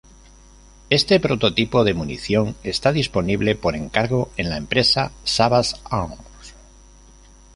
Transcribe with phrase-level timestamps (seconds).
[0.89, 6.55] Este prototipo de munición está disponible por encargo, en la empresa Savage Arms.